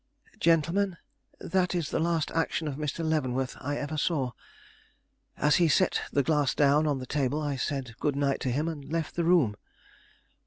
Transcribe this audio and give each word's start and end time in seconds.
"Gentlemen, 0.39 0.97
that 1.39 1.75
is 1.75 1.91
the 1.91 1.99
last 1.99 2.31
action 2.31 2.67
of 2.67 2.73
Mr. 2.75 3.05
Leavenworth 3.07 3.55
I 3.61 3.77
ever 3.77 3.97
saw. 3.97 4.31
As 5.37 5.57
he 5.57 5.67
set 5.67 6.01
the 6.11 6.23
glass 6.23 6.55
down 6.55 6.87
on 6.87 6.97
the 6.97 7.05
table, 7.05 7.39
I 7.39 7.55
said 7.55 7.93
good 7.99 8.15
night 8.15 8.39
to 8.39 8.51
him 8.51 8.67
and 8.67 8.91
left 8.91 9.13
the 9.13 9.23
room." 9.25 9.57